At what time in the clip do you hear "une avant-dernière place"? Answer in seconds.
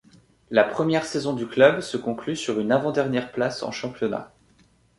2.59-3.61